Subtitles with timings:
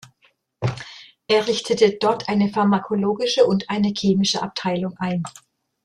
[1.27, 5.21] Er richtete dort eine pharmakologische und eine chemische Abteilung ein.